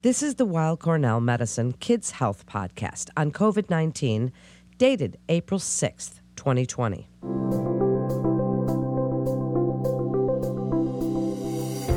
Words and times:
This 0.00 0.22
is 0.22 0.36
the 0.36 0.44
Weill 0.44 0.76
Cornell 0.76 1.20
Medicine 1.20 1.72
Kids 1.72 2.12
Health 2.12 2.46
Podcast 2.46 3.08
on 3.16 3.32
COVID 3.32 3.68
19, 3.68 4.30
dated 4.76 5.18
April 5.28 5.58
6th, 5.58 6.20
2020. 6.36 7.08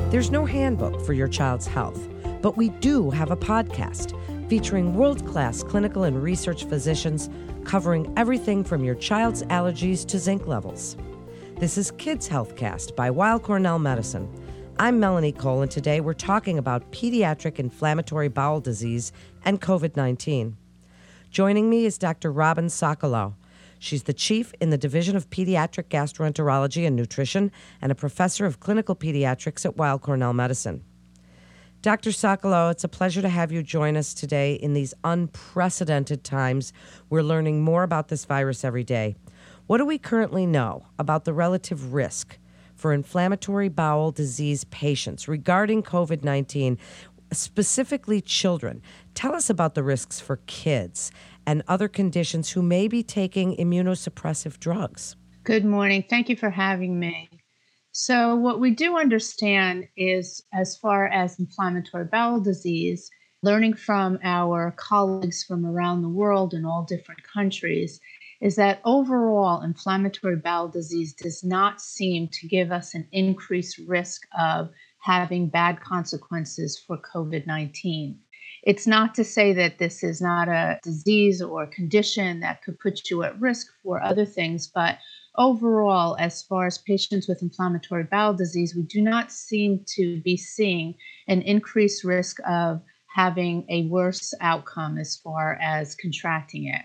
There's 0.10 0.32
no 0.32 0.46
handbook 0.46 1.06
for 1.06 1.14
your 1.14 1.28
child's 1.28 1.68
health, 1.68 2.08
but 2.42 2.58
we 2.58 2.70
do 2.70 3.12
have 3.12 3.30
a 3.30 3.38
podcast 3.38 4.18
featuring 4.50 4.96
world 4.96 5.24
class 5.28 5.62
clinical 5.62 6.02
and 6.02 6.24
research 6.24 6.64
physicians 6.64 7.30
covering 7.66 8.12
everything 8.18 8.64
from 8.64 8.84
your 8.84 8.96
child's 8.96 9.44
allergies 9.44 10.08
to 10.08 10.18
zinc 10.18 10.48
levels. 10.48 10.98
This 11.58 11.78
is 11.78 11.92
Kids 11.92 12.28
Healthcast 12.28 12.96
by 12.96 13.12
Weill 13.12 13.38
Cornell 13.38 13.78
Medicine. 13.78 14.28
I'm 14.82 15.00
Melanie 15.00 15.32
Cole, 15.32 15.62
and 15.62 15.70
today 15.70 16.02
we're 16.02 16.16
talking 16.16 16.58
about 16.58 16.92
pediatric 16.92 17.60
inflammatory 17.60 18.30
bowel 18.30 18.60
disease 18.60 19.12
and 19.46 19.62
COVID 19.62 19.96
19. 19.96 20.58
Joining 21.30 21.70
me 21.70 21.86
is 21.86 22.00
Dr. 22.00 22.34
Robbyn 22.34 22.66
Sockolow. 22.66 23.36
She's 23.78 24.02
the 24.02 24.12
chief 24.12 24.56
in 24.60 24.72
the 24.72 24.80
Division 24.80 25.16
of 25.16 25.30
Pediatric 25.30 25.90
Gastroenterology 25.90 26.88
and 26.88 26.96
Nutrition 26.96 27.52
and 27.80 27.92
a 27.92 27.96
professor 27.96 28.48
of 28.48 28.60
clinical 28.60 28.96
pediatrics 28.96 29.66
at 29.66 29.78
Weill 29.78 30.00
Cornell 30.00 30.34
Medicine. 30.34 30.84
Dr. 31.84 32.10
Sokolow, 32.10 32.72
it's 32.72 32.84
a 32.84 32.90
pleasure 32.90 33.22
to 33.22 33.30
have 33.30 33.52
you 33.52 33.62
join 33.62 33.96
us 33.96 34.16
today 34.16 34.56
in 34.56 34.74
these 34.74 34.96
unprecedented 35.04 36.24
times. 36.24 36.74
We're 37.08 37.22
learning 37.22 37.62
more 37.62 37.84
about 37.84 38.08
this 38.08 38.26
virus 38.26 38.66
every 38.66 38.84
day. 38.84 39.16
What 39.68 39.78
do 39.78 39.86
we 39.86 40.00
currently 40.00 40.48
know 40.48 40.88
about 40.98 41.26
the 41.26 41.34
relative 41.34 41.94
risk 41.94 42.40
for 42.82 42.94
inflammatory 42.94 43.70
bowel 43.70 44.12
disease 44.12 44.64
patients 44.66 45.28
regarding 45.28 45.84
COVID 45.84 46.24
19, 46.24 46.80
specifically 47.32 48.22
children. 48.22 48.82
Tell 49.14 49.36
us 49.36 49.52
about 49.52 49.76
the 49.76 49.84
risks 49.84 50.20
for 50.20 50.38
kids 50.48 51.12
and 51.46 51.62
other 51.68 51.88
conditions 51.88 52.50
who 52.50 52.64
may 52.64 52.88
be 52.88 53.04
taking 53.04 53.56
immunosuppressive 53.58 54.60
drugs. 54.60 55.16
Good 55.44 55.64
morning. 55.64 56.04
Thank 56.10 56.28
you 56.28 56.36
for 56.36 56.50
having 56.50 57.00
me. 57.00 57.30
So, 57.92 58.36
what 58.36 58.60
we 58.60 58.72
do 58.72 58.98
understand 58.98 59.88
is 59.96 60.42
as 60.52 60.76
far 60.78 61.06
as 61.06 61.38
inflammatory 61.38 62.06
bowel 62.06 62.40
disease, 62.40 63.12
learning 63.44 63.76
from 63.76 64.18
our 64.24 64.74
colleagues 64.78 65.44
from 65.44 65.68
around 65.68 66.02
the 66.02 66.10
world 66.10 66.56
in 66.56 66.66
all 66.66 66.84
different 66.84 67.22
countries, 67.32 68.00
is 68.42 68.56
that 68.56 68.82
overall 68.84 69.62
inflammatory 69.62 70.36
bowel 70.36 70.68
disease 70.68 71.14
does 71.14 71.44
not 71.44 71.80
seem 71.80 72.28
to 72.28 72.48
give 72.48 72.72
us 72.72 72.96
an 72.96 73.08
increased 73.12 73.80
risk 73.88 74.24
of 74.38 74.70
having 75.00 75.48
bad 75.48 75.80
consequences 75.80 76.84
for 76.86 76.98
COVID 76.98 77.46
19. 77.46 78.20
It's 78.64 78.86
not 78.86 79.16
to 79.16 79.24
say 79.24 79.54
that 79.54 79.80
this 79.80 80.04
is 80.04 80.22
not 80.22 80.48
a 80.48 80.80
disease 80.84 81.42
or 81.42 81.66
condition 81.66 82.42
that 82.42 82.64
could 82.64 82.80
put 82.80 83.10
you 83.10 83.24
at 83.24 83.40
risk 83.40 83.68
for 83.84 84.02
other 84.02 84.26
things, 84.26 84.68
but 84.68 84.98
overall, 85.36 86.16
as 86.20 86.44
far 86.44 86.68
as 86.68 86.78
patients 86.78 87.28
with 87.28 87.42
inflammatory 87.42 88.04
bowel 88.04 88.34
disease, 88.34 88.76
we 88.76 88.84
do 88.84 89.02
not 89.02 89.32
seem 89.32 89.84
to 89.96 90.22
be 90.22 90.38
seeing 90.38 90.94
an 91.28 91.42
increased 91.42 92.04
risk 92.04 92.38
of 92.48 92.82
having 93.08 93.66
a 93.70 93.88
worse 93.88 94.34
outcome 94.42 94.98
as 94.98 95.18
far 95.18 95.58
as 95.62 95.96
contracting 95.96 96.66
it. 96.66 96.84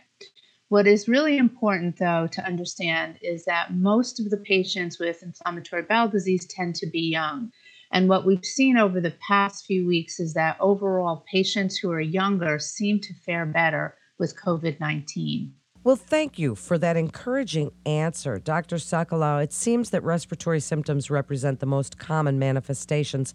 What 0.68 0.88
is 0.88 1.06
really 1.06 1.36
important, 1.36 1.98
though, 1.98 2.26
to 2.32 2.44
understand 2.44 3.18
is 3.22 3.44
that 3.44 3.72
most 3.72 4.18
of 4.18 4.30
the 4.30 4.36
patients 4.36 4.98
with 4.98 5.22
inflammatory 5.22 5.82
bowel 5.82 6.08
disease 6.08 6.44
tend 6.44 6.74
to 6.76 6.86
be 6.86 7.02
young. 7.02 7.52
And 7.92 8.08
what 8.08 8.26
we've 8.26 8.44
seen 8.44 8.76
over 8.76 9.00
the 9.00 9.14
past 9.26 9.64
few 9.64 9.86
weeks 9.86 10.18
is 10.18 10.34
that 10.34 10.56
overall, 10.58 11.24
patients 11.30 11.78
who 11.78 11.90
are 11.92 12.00
younger 12.00 12.58
seem 12.58 12.98
to 13.00 13.14
fare 13.24 13.46
better 13.46 13.94
with 14.18 14.36
COVID 14.36 14.80
19. 14.80 15.54
Well, 15.84 15.94
thank 15.94 16.36
you 16.36 16.56
for 16.56 16.78
that 16.78 16.96
encouraging 16.96 17.70
answer. 17.84 18.40
Dr. 18.40 18.74
Sockolow, 18.74 19.40
it 19.40 19.52
seems 19.52 19.90
that 19.90 20.02
respiratory 20.02 20.58
symptoms 20.58 21.10
represent 21.10 21.60
the 21.60 21.66
most 21.66 21.96
common 21.96 22.40
manifestations 22.40 23.34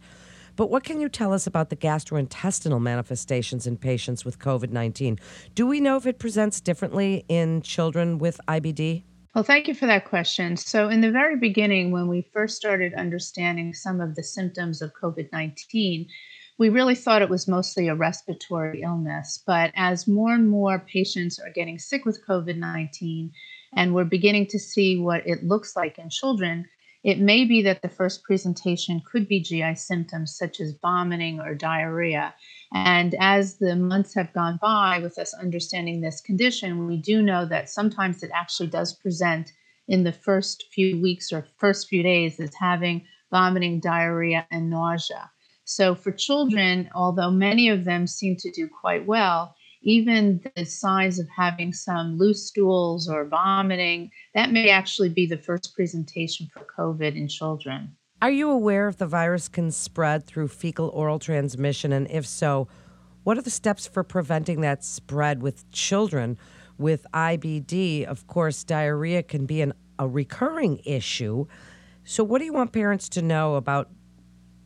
but 0.56 0.70
what 0.70 0.84
can 0.84 1.00
you 1.00 1.10
tell 1.10 1.34
us 1.34 1.48
about 1.48 1.70
the 1.70 1.76
gastrointestinal 1.76 2.82
manifestations 2.82 3.68
in 3.68 3.78
patients 3.78 4.26
with 4.26 4.40
COVID 4.40 4.72
19? 4.72 5.20
Do 5.56 5.66
we 5.68 5.80
know 5.80 5.98
if 5.98 6.06
it 6.06 6.20
presents 6.20 6.62
differently 6.62 7.26
in 7.28 7.62
children 7.62 8.18
with 8.18 8.40
IBD? 8.48 9.04
Well, 9.34 9.46
thank 9.46 9.70
you 9.70 9.74
for 9.74 9.86
that 9.86 10.06
question. 10.06 10.58
So, 10.58 10.90
in 10.90 11.00
the 11.00 11.10
very 11.10 11.38
beginning, 11.38 11.92
when 11.92 12.10
we 12.10 12.28
first 12.34 12.58
started 12.58 12.94
understanding 12.94 13.74
some 13.74 14.02
of 14.02 14.16
the 14.16 14.24
symptoms 14.24 14.82
of 14.82 14.92
COVID 15.02 15.32
19, 15.32 16.06
we 16.58 16.70
really 16.70 16.96
thought 16.96 17.22
it 17.22 17.30
was 17.30 17.48
mostly 17.48 17.88
a 17.88 17.96
respiratory 17.96 18.82
illness. 18.82 19.42
But 19.48 19.72
as 19.76 20.06
more 20.08 20.34
and 20.34 20.50
more 20.50 20.80
patients 20.80 21.40
are 21.40 21.50
getting 21.50 21.80
sick 21.80 22.04
with 22.04 22.26
COVID 22.28 22.58
19, 22.58 23.32
and 23.74 23.96
we're 23.96 24.04
beginning 24.04 24.48
to 24.48 24.60
see 24.60 25.00
what 25.00 25.26
it 25.26 25.46
looks 25.46 25.78
like 25.78 25.98
in 25.98 26.10
children, 26.10 26.68
it 27.04 27.20
may 27.20 27.46
be 27.46 27.62
that 27.64 27.82
the 27.82 27.90
first 27.90 28.24
presentation 28.24 29.02
could 29.06 29.28
be 29.28 29.42
GI 29.42 29.76
symptoms 29.76 30.36
such 30.36 30.60
as 30.60 30.78
vomiting 30.82 31.40
or 31.40 31.56
diarrhea. 31.56 32.34
And 32.74 33.16
as 33.20 33.58
the 33.58 33.76
months 33.76 34.14
have 34.14 34.34
gone 34.34 34.60
by 34.62 35.00
with 35.00 35.18
us 35.18 35.34
understanding 35.34 36.02
this 36.02 36.22
condition, 36.22 36.86
we 36.86 36.98
do 36.98 37.22
know 37.22 37.46
that 37.46 37.70
sometimes 37.70 38.22
it 38.22 38.32
actually 38.34 38.70
does 38.70 38.94
present 38.94 39.52
in 39.88 40.04
the 40.04 40.12
first 40.12 40.66
few 40.72 41.02
weeks 41.02 41.34
or 41.34 41.46
first 41.58 41.88
few 41.88 42.04
days 42.04 42.40
as 42.40 42.54
having 42.56 43.06
vomiting, 43.32 43.80
diarrhea, 43.80 44.46
and 44.52 44.70
nausea. 44.70 45.32
So 45.64 45.96
for 45.96 46.12
children, 46.12 46.90
although 46.94 47.32
many 47.32 47.70
of 47.70 47.86
them 47.86 48.06
seem 48.06 48.36
to 48.38 48.52
do 48.52 48.68
quite 48.68 49.06
well, 49.06 49.56
even 49.82 50.42
the 50.56 50.66
signs 50.66 51.20
of 51.20 51.28
having 51.36 51.74
some 51.74 52.18
loose 52.18 52.48
stools 52.48 53.10
or 53.10 53.26
vomiting, 53.26 54.12
that 54.36 54.52
may 54.52 54.70
actually 54.70 55.10
be 55.10 55.26
the 55.26 55.38
first 55.38 55.74
presentation 55.76 56.48
for 56.54 56.66
COVID 56.78 57.16
in 57.16 57.28
children. 57.28 57.96
Are 58.22 58.32
you 58.32 58.52
aware 58.52 58.88
if 58.88 58.98
the 58.98 59.08
virus 59.08 59.48
can 59.48 59.72
spread 59.72 60.28
through 60.28 60.50
fecal 60.50 60.90
oral 60.90 61.18
transmission? 61.18 61.92
And 61.92 62.10
if 62.12 62.28
so, 62.28 62.68
what 63.24 63.38
are 63.38 63.42
the 63.42 63.50
steps 63.50 63.88
for 63.88 64.04
preventing 64.04 64.62
that 64.62 64.84
spread 64.84 65.42
with 65.42 65.70
children 65.72 66.38
with 66.78 67.06
IBD? 67.14 68.06
Of 68.06 68.28
course, 68.28 68.64
diarrhea 68.64 69.24
can 69.24 69.48
be 69.48 69.62
an, 69.62 69.74
a 69.98 70.08
recurring 70.08 70.82
issue. 70.86 71.48
So, 72.04 72.24
what 72.24 72.40
do 72.40 72.46
you 72.46 72.54
want 72.54 72.74
parents 72.74 73.10
to 73.10 73.22
know 73.22 73.56
about 73.56 73.90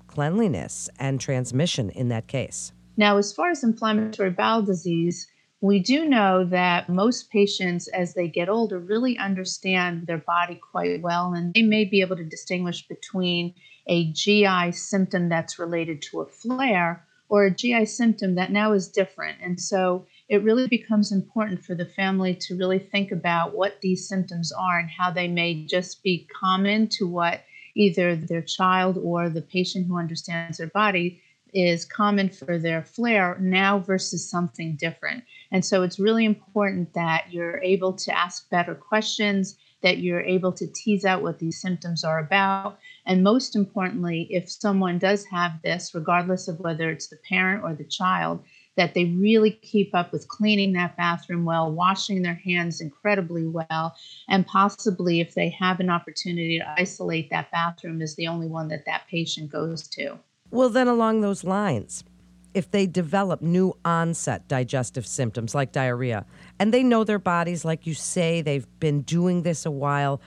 cleanliness 0.07 0.89
and 0.99 1.19
transmission 1.19 1.89
in 1.89 2.09
that 2.09 2.27
case? 2.27 2.73
Now, 2.97 3.17
as 3.17 3.33
far 3.33 3.49
as 3.49 3.63
inflammatory 3.63 4.29
bowel 4.29 4.61
disease, 4.61 5.27
we 5.61 5.79
do 5.79 6.05
know 6.07 6.45
that 6.45 6.89
most 6.89 7.31
patients, 7.31 7.87
as 7.87 8.13
they 8.13 8.27
get 8.27 8.49
older, 8.49 8.79
really 8.79 9.17
understand 9.17 10.07
their 10.07 10.17
body 10.17 10.55
quite 10.55 11.01
well, 11.01 11.33
and 11.33 11.53
they 11.53 11.61
may 11.61 11.85
be 11.85 12.01
able 12.01 12.15
to 12.17 12.23
distinguish 12.23 12.87
between 12.87 13.53
a 13.87 14.11
GI 14.11 14.71
symptom 14.71 15.29
that's 15.29 15.59
related 15.59 16.01
to 16.03 16.21
a 16.21 16.25
flare 16.25 17.05
or 17.27 17.45
a 17.45 17.51
GI 17.51 17.85
symptom 17.85 18.35
that 18.35 18.51
now 18.51 18.73
is 18.73 18.87
different. 18.87 19.39
And 19.41 19.59
so 19.59 20.05
it 20.29 20.43
really 20.43 20.67
becomes 20.67 21.11
important 21.11 21.63
for 21.63 21.75
the 21.75 21.85
family 21.85 22.35
to 22.41 22.55
really 22.55 22.79
think 22.79 23.11
about 23.11 23.55
what 23.55 23.81
these 23.81 24.07
symptoms 24.07 24.51
are 24.51 24.79
and 24.79 24.89
how 24.89 25.11
they 25.11 25.27
may 25.27 25.65
just 25.65 26.03
be 26.03 26.27
common 26.39 26.87
to 26.89 27.07
what 27.07 27.43
either 27.75 28.15
their 28.15 28.41
child 28.41 28.97
or 28.97 29.29
the 29.29 29.41
patient 29.41 29.87
who 29.87 29.97
understands 29.97 30.59
their 30.59 30.67
body 30.67 31.21
is 31.55 31.85
common 31.85 32.29
for 32.29 32.59
their 32.59 32.83
flare 32.83 33.37
now 33.39 33.79
versus 33.79 34.29
something 34.29 34.75
different. 34.75 35.23
And 35.51 35.63
so 35.63 35.83
it's 35.83 35.97
really 35.97 36.25
important 36.25 36.93
that 36.93 37.31
you're 37.31 37.63
able 37.63 37.93
to 37.93 38.15
ask 38.15 38.49
better 38.49 38.75
questions, 38.75 39.57
that 39.81 39.99
you're 39.99 40.21
able 40.21 40.51
to 40.51 40.67
tease 40.67 41.05
out 41.05 41.21
what 41.21 41.39
these 41.39 41.61
symptoms 41.61 42.03
are 42.03 42.19
about. 42.19 42.77
And 43.05 43.23
most 43.23 43.55
importantly, 43.55 44.27
if 44.29 44.51
someone 44.51 44.99
does 44.99 45.25
have 45.25 45.61
this, 45.63 45.95
regardless 45.95 46.49
of 46.49 46.59
whether 46.59 46.89
it's 46.89 47.07
the 47.07 47.19
parent 47.29 47.63
or 47.63 47.73
the 47.73 47.85
child, 47.85 48.43
that 48.75 48.93
they 48.93 49.05
really 49.05 49.51
keep 49.51 49.95
up 49.95 50.11
with 50.11 50.27
cleaning 50.27 50.73
that 50.73 50.97
bathroom 50.97 51.45
well, 51.45 51.71
washing 51.71 52.21
their 52.21 52.41
hands 52.43 52.81
incredibly 52.81 53.47
well, 53.47 53.95
and 54.27 54.45
possibly 54.45 55.21
if 55.21 55.33
they 55.33 55.49
have 55.49 55.79
an 55.79 55.89
opportunity 55.89 56.59
to 56.59 56.73
isolate 56.77 57.29
that 57.29 57.49
bathroom 57.51 58.01
is 58.01 58.15
the 58.15 58.27
only 58.27 58.47
one 58.47 58.67
that 58.67 58.85
that 58.85 59.07
patient 59.07 59.49
goes 59.49 59.87
to. 59.87 60.17
Well, 60.55 60.69
then, 60.69 60.87
along 60.87 61.19
those 61.19 61.43
lines, 61.43 62.05
if 62.53 62.71
they 62.71 62.87
develop 62.87 63.41
new 63.41 63.73
onset 63.83 64.47
digestive 64.47 65.05
symptoms 65.05 65.53
like 65.53 65.73
diarrhea, 65.73 66.25
and 66.57 66.73
they 66.73 66.81
know 66.81 67.03
their 67.03 67.19
bodies, 67.19 67.65
like 67.65 67.85
you 67.85 67.93
say, 67.93 68.41
they've 68.41 68.65
been 68.79 69.01
doing 69.01 69.41
this 69.41 69.65
a 69.65 69.71
while, 69.71 70.21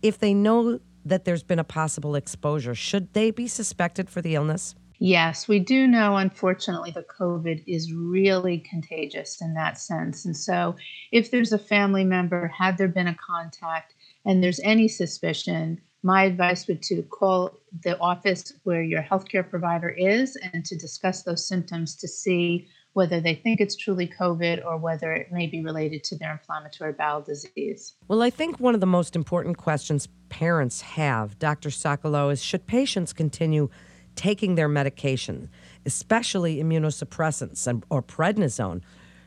if 0.00 0.18
they 0.18 0.32
know 0.32 0.80
that 1.04 1.26
there's 1.26 1.42
been 1.42 1.58
a 1.58 1.64
possible 1.64 2.14
exposure, 2.14 2.74
should 2.74 3.12
they 3.12 3.30
be 3.30 3.46
suspected 3.46 4.08
for 4.08 4.22
the 4.22 4.34
illness? 4.34 4.74
Yes, 4.98 5.46
we 5.46 5.58
do 5.58 5.86
know, 5.86 6.16
unfortunately, 6.16 6.92
that 6.92 7.08
COVID 7.08 7.62
is 7.66 7.92
really 7.92 8.60
contagious 8.60 9.42
in 9.42 9.52
that 9.56 9.78
sense. 9.78 10.24
And 10.24 10.34
so, 10.34 10.74
if 11.12 11.30
there's 11.30 11.52
a 11.52 11.58
family 11.58 12.02
member, 12.02 12.48
had 12.48 12.78
there 12.78 12.88
been 12.88 13.08
a 13.08 13.14
contact, 13.14 13.92
and 14.24 14.42
there's 14.42 14.60
any 14.60 14.88
suspicion, 14.88 15.82
my 16.06 16.22
advice 16.22 16.68
would 16.68 16.80
to 16.80 17.02
call 17.02 17.58
the 17.82 17.98
office 17.98 18.52
where 18.62 18.80
your 18.80 19.02
healthcare 19.02 19.48
provider 19.48 19.88
is 19.88 20.36
and 20.52 20.64
to 20.64 20.78
discuss 20.78 21.22
those 21.24 21.48
symptoms 21.48 21.96
to 21.96 22.06
see 22.06 22.68
whether 22.92 23.18
they 23.18 23.34
think 23.34 23.60
it's 23.60 23.74
truly 23.74 24.06
COVID 24.06 24.64
or 24.64 24.78
whether 24.78 25.12
it 25.12 25.32
may 25.32 25.48
be 25.48 25.64
related 25.64 26.04
to 26.04 26.16
their 26.16 26.30
inflammatory 26.30 26.92
bowel 26.92 27.22
disease. 27.22 27.94
Well, 28.06 28.22
I 28.22 28.30
think 28.30 28.60
one 28.60 28.74
of 28.74 28.80
the 28.80 28.86
most 28.86 29.16
important 29.16 29.58
questions 29.58 30.06
parents 30.28 30.80
have, 30.80 31.40
Dr. 31.40 31.70
Sockolow, 31.70 32.30
is 32.30 32.40
should 32.40 32.68
patients 32.68 33.12
continue 33.12 33.68
taking 34.14 34.54
their 34.54 34.68
medication, 34.68 35.50
especially 35.84 36.62
immunosuppressants 36.62 37.66
and, 37.66 37.84
or 37.90 38.00
prednisone? 38.00 38.80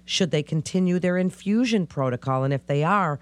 Should 0.05 0.31
they 0.31 0.43
continue 0.43 0.97
their 0.97 1.17
infusion 1.17 1.87
protocol? 1.87 2.45
And 2.45 2.53
if 2.53 2.65
they 2.67 2.85
are, 2.85 3.19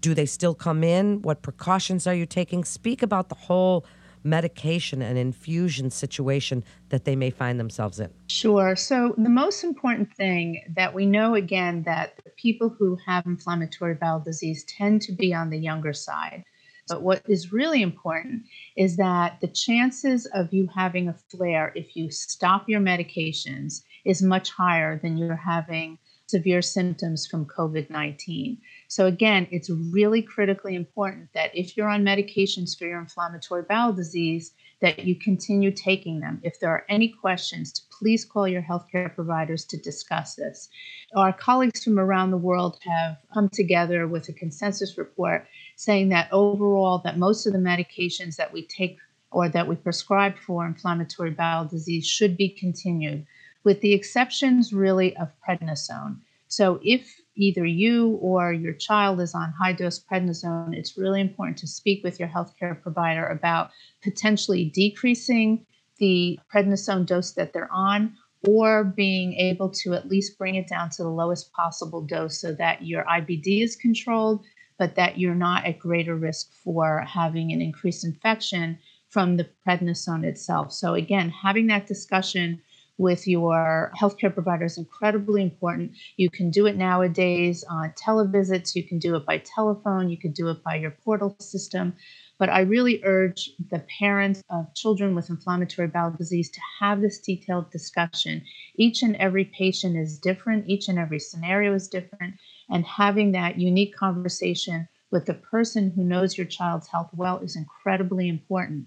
do 0.00 0.14
they 0.14 0.26
still 0.26 0.54
come 0.54 0.84
in? 0.84 1.22
What 1.22 1.42
precautions 1.42 2.06
are 2.06 2.14
you 2.14 2.26
taking? 2.26 2.64
Speak 2.64 3.02
about 3.02 3.28
the 3.28 3.34
whole 3.34 3.84
medication 4.24 5.00
and 5.02 5.16
infusion 5.16 5.90
situation 5.90 6.64
that 6.88 7.04
they 7.04 7.16
may 7.16 7.30
find 7.30 7.58
themselves 7.58 8.00
in? 8.00 8.10
Sure. 8.28 8.76
So, 8.76 9.14
the 9.16 9.30
most 9.30 9.64
important 9.64 10.14
thing 10.14 10.62
that 10.76 10.94
we 10.94 11.06
know 11.06 11.34
again 11.34 11.82
that 11.84 12.20
people 12.36 12.68
who 12.68 12.98
have 13.06 13.26
inflammatory 13.26 13.94
bowel 13.94 14.20
disease 14.20 14.64
tend 14.64 15.02
to 15.02 15.12
be 15.12 15.32
on 15.34 15.50
the 15.50 15.58
younger 15.58 15.92
side. 15.92 16.44
But 16.88 17.02
what 17.02 17.22
is 17.28 17.52
really 17.52 17.82
important 17.82 18.44
is 18.76 18.96
that 18.96 19.40
the 19.40 19.48
chances 19.48 20.26
of 20.34 20.52
you 20.54 20.68
having 20.74 21.08
a 21.08 21.14
flare 21.14 21.70
if 21.74 21.94
you 21.94 22.10
stop 22.10 22.66
your 22.66 22.80
medications 22.80 23.82
is 24.06 24.22
much 24.22 24.50
higher 24.50 24.98
than 24.98 25.18
you're 25.18 25.36
having 25.36 25.98
severe 26.28 26.60
symptoms 26.60 27.26
from 27.26 27.46
COVID 27.46 27.90
19. 27.90 28.58
So, 28.86 29.06
again, 29.06 29.48
it's 29.50 29.70
really 29.70 30.22
critically 30.22 30.74
important 30.74 31.28
that 31.34 31.50
if 31.54 31.76
you're 31.76 31.88
on 31.88 32.04
medications 32.04 32.78
for 32.78 32.86
your 32.86 33.00
inflammatory 33.00 33.62
bowel 33.62 33.92
disease, 33.92 34.52
that 34.80 35.04
you 35.04 35.16
continue 35.16 35.72
taking 35.72 36.20
them. 36.20 36.40
If 36.44 36.60
there 36.60 36.70
are 36.70 36.84
any 36.88 37.08
questions, 37.08 37.86
please 37.98 38.24
call 38.24 38.46
your 38.46 38.62
healthcare 38.62 39.12
providers 39.12 39.64
to 39.66 39.78
discuss 39.78 40.36
this. 40.36 40.68
Our 41.16 41.32
colleagues 41.32 41.82
from 41.82 41.98
around 41.98 42.30
the 42.30 42.36
world 42.36 42.78
have 42.82 43.16
come 43.34 43.48
together 43.48 44.06
with 44.06 44.28
a 44.28 44.32
consensus 44.32 44.96
report 44.96 45.46
saying 45.76 46.10
that 46.10 46.28
overall 46.32 47.00
that 47.04 47.18
most 47.18 47.46
of 47.46 47.52
the 47.52 47.58
medications 47.58 48.36
that 48.36 48.52
we 48.52 48.66
take 48.66 48.98
or 49.30 49.48
that 49.48 49.66
we 49.66 49.76
prescribe 49.76 50.38
for 50.38 50.64
inflammatory 50.64 51.30
bowel 51.30 51.64
disease 51.64 52.06
should 52.06 52.36
be 52.36 52.48
continued 52.48 53.26
with 53.64 53.80
the 53.80 53.92
exceptions 53.92 54.72
really 54.72 55.16
of 55.16 55.28
prednisone. 55.46 56.18
So 56.48 56.80
if 56.82 57.20
either 57.36 57.64
you 57.64 58.18
or 58.22 58.52
your 58.52 58.72
child 58.72 59.20
is 59.20 59.34
on 59.34 59.52
high 59.52 59.72
dose 59.72 59.98
prednisone, 59.98 60.74
it's 60.74 60.96
really 60.96 61.20
important 61.20 61.58
to 61.58 61.66
speak 61.66 62.02
with 62.02 62.18
your 62.18 62.28
healthcare 62.28 62.80
provider 62.80 63.26
about 63.26 63.70
potentially 64.02 64.64
decreasing 64.64 65.64
the 65.98 66.38
prednisone 66.52 67.06
dose 67.06 67.32
that 67.32 67.52
they're 67.52 67.72
on 67.72 68.14
or 68.46 68.84
being 68.84 69.34
able 69.34 69.68
to 69.68 69.94
at 69.94 70.08
least 70.08 70.38
bring 70.38 70.54
it 70.54 70.68
down 70.68 70.90
to 70.90 71.02
the 71.02 71.08
lowest 71.08 71.52
possible 71.52 72.00
dose 72.00 72.40
so 72.40 72.52
that 72.54 72.86
your 72.86 73.04
IBD 73.04 73.62
is 73.62 73.76
controlled, 73.76 74.44
but 74.78 74.94
that 74.94 75.18
you're 75.18 75.34
not 75.34 75.66
at 75.66 75.78
greater 75.78 76.14
risk 76.14 76.52
for 76.52 77.00
having 77.00 77.52
an 77.52 77.60
increased 77.60 78.04
infection 78.04 78.78
from 79.08 79.36
the 79.36 79.48
prednisone 79.66 80.24
itself. 80.24 80.72
So, 80.72 80.94
again, 80.94 81.30
having 81.30 81.66
that 81.66 81.86
discussion 81.86 82.62
with 82.98 83.26
your 83.28 83.92
healthcare 83.98 84.34
provider 84.34 84.64
is 84.64 84.76
incredibly 84.76 85.40
important. 85.40 85.92
You 86.16 86.28
can 86.28 86.50
do 86.50 86.66
it 86.66 86.76
nowadays 86.76 87.64
on 87.70 87.92
televisits, 87.92 88.74
you 88.74 88.82
can 88.82 88.98
do 88.98 89.14
it 89.14 89.24
by 89.24 89.38
telephone, 89.38 90.10
you 90.10 90.18
can 90.18 90.32
do 90.32 90.48
it 90.50 90.62
by 90.64 90.74
your 90.74 90.90
portal 90.90 91.36
system. 91.38 91.94
But 92.38 92.50
I 92.50 92.60
really 92.60 93.00
urge 93.04 93.50
the 93.70 93.84
parents 93.98 94.42
of 94.50 94.74
children 94.74 95.14
with 95.14 95.30
inflammatory 95.30 95.88
bowel 95.88 96.10
disease 96.10 96.50
to 96.50 96.60
have 96.80 97.00
this 97.00 97.18
detailed 97.18 97.70
discussion. 97.70 98.42
Each 98.76 99.02
and 99.02 99.16
every 99.16 99.44
patient 99.44 99.96
is 99.96 100.18
different, 100.18 100.68
each 100.68 100.88
and 100.88 100.98
every 100.98 101.18
scenario 101.18 101.74
is 101.74 101.88
different, 101.88 102.34
and 102.70 102.84
having 102.84 103.32
that 103.32 103.58
unique 103.58 103.94
conversation 103.96 104.88
with 105.10 105.26
the 105.26 105.34
person 105.34 105.90
who 105.90 106.04
knows 106.04 106.36
your 106.36 106.46
child's 106.46 106.88
health 106.88 107.10
well 107.14 107.38
is 107.38 107.56
incredibly 107.56 108.28
important. 108.28 108.86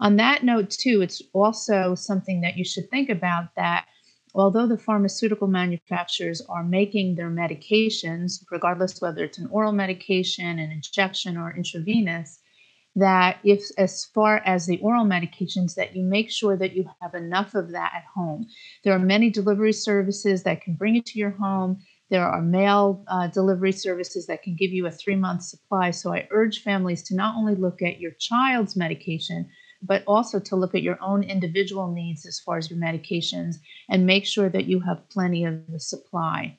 On 0.00 0.16
that 0.16 0.44
note, 0.44 0.70
too, 0.70 1.00
it's 1.02 1.22
also 1.32 1.94
something 1.94 2.40
that 2.40 2.56
you 2.56 2.64
should 2.64 2.90
think 2.90 3.08
about 3.08 3.54
that 3.56 3.86
although 4.34 4.66
the 4.66 4.76
pharmaceutical 4.76 5.46
manufacturers 5.46 6.42
are 6.48 6.64
making 6.64 7.14
their 7.14 7.30
medications, 7.30 8.44
regardless 8.50 9.00
whether 9.00 9.24
it's 9.24 9.38
an 9.38 9.48
oral 9.50 9.72
medication, 9.72 10.58
an 10.58 10.72
injection, 10.72 11.36
or 11.36 11.54
intravenous, 11.56 12.40
that 12.96 13.38
if 13.44 13.62
as 13.78 14.04
far 14.06 14.38
as 14.44 14.66
the 14.66 14.78
oral 14.78 15.04
medications 15.04 15.74
that 15.74 15.96
you 15.96 16.04
make 16.04 16.30
sure 16.30 16.56
that 16.56 16.74
you 16.74 16.88
have 17.00 17.14
enough 17.14 17.54
of 17.54 17.72
that 17.72 17.92
at 17.94 18.04
home. 18.14 18.46
There 18.84 18.92
are 18.92 19.00
many 19.00 19.30
delivery 19.30 19.72
services 19.72 20.44
that 20.44 20.62
can 20.62 20.74
bring 20.74 20.96
it 20.96 21.06
to 21.06 21.18
your 21.18 21.30
home. 21.30 21.80
There 22.10 22.24
are 22.24 22.40
mail 22.40 23.04
uh, 23.08 23.28
delivery 23.28 23.72
services 23.72 24.26
that 24.26 24.42
can 24.42 24.54
give 24.54 24.70
you 24.70 24.86
a 24.86 24.92
three 24.92 25.16
month 25.16 25.42
supply. 25.42 25.90
So 25.90 26.12
i 26.12 26.28
urge 26.30 26.62
families 26.62 27.02
to 27.04 27.16
not 27.16 27.34
only 27.36 27.56
look 27.56 27.82
at 27.82 28.00
your 28.00 28.12
child's 28.12 28.76
medication 28.76 29.48
but 29.84 30.02
also 30.06 30.40
to 30.40 30.56
look 30.56 30.74
at 30.74 30.82
your 30.82 30.98
own 31.02 31.22
individual 31.22 31.92
needs 31.92 32.24
as 32.24 32.40
far 32.40 32.56
as 32.56 32.70
your 32.70 32.78
medications 32.78 33.56
and 33.90 34.06
make 34.06 34.24
sure 34.24 34.48
that 34.48 34.64
you 34.64 34.80
have 34.80 35.08
plenty 35.10 35.44
of 35.44 35.60
the 35.70 35.78
supply. 35.78 36.56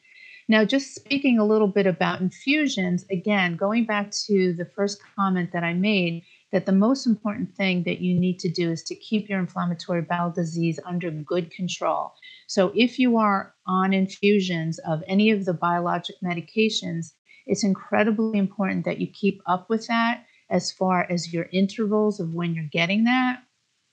Now, 0.48 0.64
just 0.64 0.94
speaking 0.94 1.40
a 1.40 1.46
little 1.46 1.68
bit 1.68 1.88
about 1.88 2.22
infusions, 2.22 3.04
again, 3.10 3.56
going 3.56 3.86
back 3.86 4.12
to 4.28 4.54
the 4.54 4.66
first 4.66 5.02
comment 5.16 5.52
that 5.54 5.64
I 5.64 5.74
made, 5.74 6.22
that 6.52 6.68
the 6.68 6.72
most 6.72 7.08
important 7.08 7.56
thing 7.56 7.84
that 7.84 8.00
you 8.00 8.18
need 8.20 8.38
to 8.40 8.50
do 8.50 8.70
is 8.70 8.84
to 8.84 8.96
keep 8.96 9.28
your 9.28 9.40
inflammatory 9.40 10.04
bowel 10.04 10.30
disease 10.30 10.80
under 10.86 11.10
good 11.10 11.50
control. 11.52 12.14
So, 12.46 12.72
if 12.76 13.00
you 13.00 13.18
are 13.18 13.56
on 13.66 13.92
infusions 13.92 14.78
of 14.80 15.04
any 15.08 15.32
of 15.32 15.46
the 15.46 15.54
biologic 15.54 16.18
medications, 16.24 17.14
it's 17.48 17.64
incredibly 17.64 18.38
important 18.38 18.86
that 18.86 19.00
you 19.00 19.08
keep 19.08 19.42
up 19.48 19.68
with 19.68 19.88
that 19.88 20.26
as 20.50 20.72
far 20.72 21.06
as 21.10 21.34
your 21.34 21.50
intervals 21.52 22.20
of 22.20 22.34
when 22.34 22.54
you're 22.54 22.66
getting 22.72 23.04
that. 23.06 23.44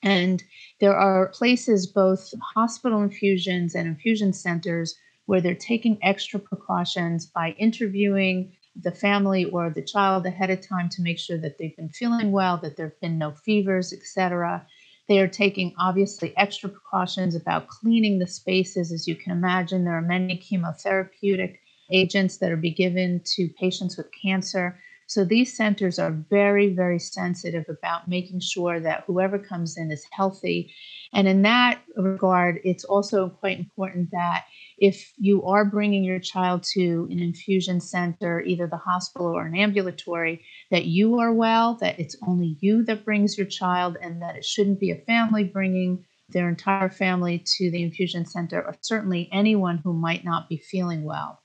And 0.02 0.43
there 0.81 0.96
are 0.96 1.28
places, 1.28 1.87
both 1.87 2.32
hospital 2.54 3.02
infusions 3.02 3.75
and 3.75 3.87
infusion 3.87 4.32
centers, 4.32 4.96
where 5.26 5.40
they're 5.40 5.54
taking 5.54 5.99
extra 6.02 6.40
precautions 6.40 7.26
by 7.26 7.54
interviewing 7.58 8.52
the 8.75 8.90
family 8.90 9.44
or 9.44 9.70
the 9.70 9.82
child 9.82 10.26
ahead 10.26 10.50
of 10.50 10.66
time 10.66 10.88
to 10.88 11.02
make 11.02 11.19
sure 11.19 11.38
that 11.38 11.58
they've 11.58 11.76
been 11.76 11.90
feeling 11.90 12.32
well, 12.32 12.56
that 12.56 12.76
there 12.76 12.88
have 12.88 13.00
been 13.00 13.19
no 13.19 13.31
fevers, 13.31 13.93
etc. 13.93 14.66
They 15.08 15.19
are 15.19 15.28
taking 15.28 15.75
obviously 15.78 16.37
extra 16.37 16.69
precautions 16.69 17.34
about 17.34 17.69
cleaning 17.69 18.19
the 18.19 18.26
spaces. 18.26 18.93
As 18.93 19.06
you 19.06 19.14
can 19.14 19.32
imagine, 19.32 19.84
there 19.84 19.96
are 19.96 20.02
many 20.02 20.38
chemotherapeutic 20.38 21.58
agents 21.91 22.38
that 22.38 22.50
are 22.50 22.56
be 22.56 22.72
given 22.72 23.20
to 23.36 23.48
patients 23.60 23.96
with 23.96 24.06
cancer. 24.20 24.79
So 25.09 25.25
these 25.25 25.56
centers 25.56 25.99
are 25.99 26.11
very, 26.31 26.75
very 26.75 26.99
sensitive 26.99 27.65
about 27.69 28.09
making 28.09 28.41
sure 28.41 28.81
that 28.81 29.05
whoever 29.06 29.39
comes 29.39 29.77
in 29.77 29.91
is 29.91 30.06
healthy. 30.13 30.73
And 31.13 31.29
in 31.29 31.43
that 31.43 31.82
regard, 31.97 32.61
it's 32.65 32.85
also 32.85 33.29
quite 33.29 33.59
important 33.59 34.11
that 34.13 34.44
if 34.79 35.13
you 35.19 35.44
are 35.44 35.65
bringing 35.65 36.05
your 36.05 36.19
child 36.19 36.63
to 36.75 37.06
an 37.11 37.19
infusion 37.19 37.81
center, 37.81 38.41
either 38.41 38.67
the 38.67 38.79
hospital 38.79 39.29
or 39.29 39.44
an 39.44 39.55
ambulatory, 39.55 40.43
that 40.71 40.87
you 40.87 41.19
are 41.19 41.32
well, 41.35 41.75
that 41.81 41.99
it's 41.99 42.17
only 42.27 42.56
you 42.61 42.82
that 42.85 43.05
brings 43.05 43.37
your 43.37 43.47
child, 43.47 43.99
and 44.01 44.23
that 44.23 44.37
it 44.37 44.44
shouldn't 44.44 44.81
be 44.81 44.91
a 44.91 45.05
family 45.06 45.44
bringing 45.44 46.05
their 46.31 46.49
entire 46.49 46.89
family 46.89 47.44
to 47.44 47.71
the 47.71 47.82
infusion 47.82 48.25
center, 48.25 48.63
or 48.63 48.75
certainly 48.81 49.29
anyone 49.32 49.77
who 49.85 49.93
might 49.93 50.25
not 50.25 50.49
be 50.49 50.56
feeling 50.56 51.05
well. 51.05 51.42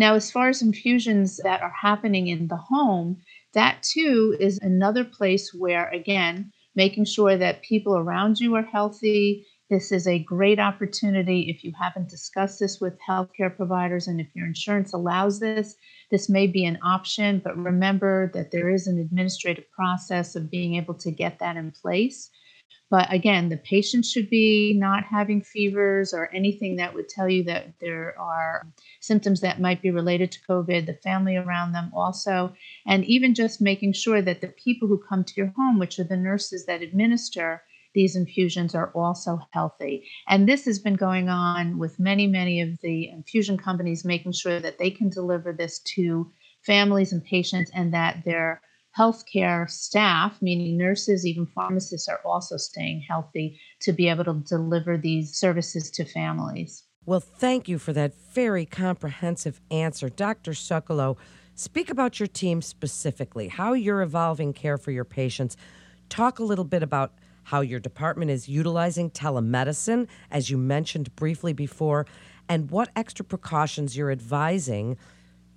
Now, 0.00 0.14
as 0.14 0.30
far 0.30 0.48
as 0.48 0.62
infusions 0.62 1.36
that 1.44 1.60
are 1.60 1.74
happening 1.78 2.28
in 2.28 2.48
the 2.48 2.56
home, 2.56 3.18
that 3.52 3.82
too 3.82 4.34
is 4.40 4.58
another 4.62 5.04
place 5.04 5.52
where, 5.52 5.90
again, 5.90 6.52
making 6.74 7.04
sure 7.04 7.36
that 7.36 7.60
people 7.60 7.94
around 7.94 8.40
you 8.40 8.54
are 8.54 8.62
healthy. 8.62 9.46
This 9.68 9.92
is 9.92 10.06
a 10.06 10.18
great 10.18 10.58
opportunity 10.58 11.50
if 11.50 11.62
you 11.62 11.74
haven't 11.78 12.08
discussed 12.08 12.60
this 12.60 12.80
with 12.80 12.98
healthcare 13.06 13.54
providers 13.54 14.08
and 14.08 14.22
if 14.22 14.28
your 14.34 14.46
insurance 14.46 14.94
allows 14.94 15.38
this. 15.38 15.76
This 16.10 16.30
may 16.30 16.46
be 16.46 16.64
an 16.64 16.78
option, 16.82 17.42
but 17.44 17.58
remember 17.58 18.30
that 18.32 18.52
there 18.52 18.70
is 18.70 18.86
an 18.86 18.98
administrative 18.98 19.70
process 19.70 20.34
of 20.34 20.50
being 20.50 20.76
able 20.76 20.94
to 20.94 21.10
get 21.10 21.40
that 21.40 21.58
in 21.58 21.72
place. 21.72 22.30
But 22.90 23.12
again, 23.12 23.48
the 23.48 23.56
patient 23.56 24.04
should 24.04 24.28
be 24.28 24.74
not 24.76 25.04
having 25.04 25.42
fevers 25.42 26.12
or 26.12 26.28
anything 26.34 26.76
that 26.76 26.92
would 26.92 27.08
tell 27.08 27.28
you 27.28 27.44
that 27.44 27.78
there 27.80 28.18
are 28.18 28.66
symptoms 28.98 29.40
that 29.40 29.60
might 29.60 29.80
be 29.80 29.92
related 29.92 30.32
to 30.32 30.40
COVID, 30.48 30.86
the 30.86 30.94
family 30.94 31.36
around 31.36 31.70
them 31.70 31.92
also, 31.94 32.52
and 32.86 33.04
even 33.04 33.32
just 33.34 33.60
making 33.60 33.92
sure 33.92 34.20
that 34.20 34.40
the 34.40 34.48
people 34.48 34.88
who 34.88 34.98
come 35.08 35.22
to 35.22 35.34
your 35.36 35.52
home, 35.56 35.78
which 35.78 36.00
are 36.00 36.04
the 36.04 36.16
nurses 36.16 36.66
that 36.66 36.82
administer 36.82 37.62
these 37.94 38.16
infusions, 38.16 38.74
are 38.74 38.90
also 38.92 39.38
healthy. 39.52 40.04
And 40.28 40.48
this 40.48 40.64
has 40.64 40.80
been 40.80 40.96
going 40.96 41.28
on 41.28 41.78
with 41.78 42.00
many, 42.00 42.26
many 42.26 42.60
of 42.60 42.80
the 42.80 43.08
infusion 43.08 43.56
companies, 43.56 44.04
making 44.04 44.32
sure 44.32 44.58
that 44.58 44.78
they 44.78 44.90
can 44.90 45.10
deliver 45.10 45.52
this 45.52 45.78
to 45.94 46.30
families 46.62 47.12
and 47.12 47.24
patients 47.24 47.70
and 47.72 47.94
that 47.94 48.24
their 48.24 48.62
healthcare 48.96 49.70
staff, 49.70 50.40
meaning 50.42 50.76
nurses, 50.76 51.26
even 51.26 51.46
pharmacists, 51.46 52.08
are 52.08 52.20
also 52.24 52.56
staying 52.56 53.00
healthy 53.00 53.60
to 53.80 53.92
be 53.92 54.08
able 54.08 54.24
to 54.24 54.42
deliver 54.46 54.96
these 54.96 55.36
services 55.36 55.90
to 55.90 56.04
families. 56.04 56.84
Well, 57.06 57.20
thank 57.20 57.68
you 57.68 57.78
for 57.78 57.92
that 57.94 58.14
very 58.14 58.66
comprehensive 58.66 59.60
answer. 59.70 60.08
Dr. 60.08 60.52
Sockolow, 60.52 61.16
speak 61.54 61.90
about 61.90 62.20
your 62.20 62.26
team 62.26 62.62
specifically, 62.62 63.48
how 63.48 63.72
you're 63.72 64.02
evolving 64.02 64.52
care 64.52 64.76
for 64.76 64.90
your 64.90 65.04
patients. 65.04 65.56
Talk 66.08 66.38
a 66.38 66.44
little 66.44 66.64
bit 66.64 66.82
about 66.82 67.14
how 67.44 67.62
your 67.62 67.80
department 67.80 68.30
is 68.30 68.48
utilizing 68.48 69.10
telemedicine, 69.10 70.08
as 70.30 70.50
you 70.50 70.58
mentioned 70.58 71.14
briefly 71.16 71.52
before, 71.52 72.06
and 72.48 72.70
what 72.70 72.90
extra 72.94 73.24
precautions 73.24 73.96
you're 73.96 74.10
advising 74.10 74.96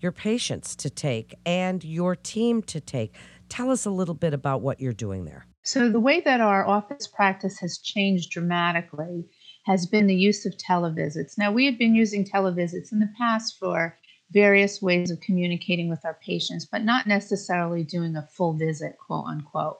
your 0.03 0.11
patients 0.11 0.75
to 0.75 0.89
take 0.89 1.33
and 1.45 1.83
your 1.83 2.15
team 2.15 2.61
to 2.63 2.79
take. 2.79 3.15
Tell 3.49 3.71
us 3.71 3.85
a 3.85 3.89
little 3.89 4.13
bit 4.13 4.33
about 4.33 4.61
what 4.61 4.79
you're 4.79 4.93
doing 4.93 5.25
there. 5.25 5.47
So, 5.63 5.89
the 5.89 5.99
way 5.99 6.19
that 6.21 6.41
our 6.41 6.67
office 6.67 7.07
practice 7.07 7.57
has 7.59 7.77
changed 7.77 8.31
dramatically 8.31 9.25
has 9.65 9.85
been 9.85 10.07
the 10.07 10.15
use 10.15 10.45
of 10.45 10.57
televisits. 10.57 11.37
Now, 11.37 11.51
we 11.51 11.65
had 11.65 11.77
been 11.77 11.95
using 11.95 12.25
televisits 12.25 12.91
in 12.91 12.99
the 12.99 13.09
past 13.17 13.57
for 13.57 13.97
various 14.31 14.81
ways 14.81 15.09
of 15.09 15.21
communicating 15.21 15.89
with 15.89 16.03
our 16.03 16.19
patients, 16.25 16.65
but 16.65 16.83
not 16.83 17.07
necessarily 17.07 17.83
doing 17.83 18.15
a 18.17 18.27
full 18.35 18.53
visit, 18.53 18.97
quote 18.97 19.25
unquote. 19.25 19.77